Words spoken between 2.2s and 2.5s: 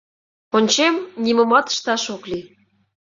лий.